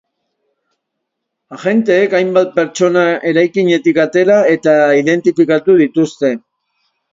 [1.57, 6.37] Agenteek hainbat pertsona eraikinetik atera eta identifikatu dituzte.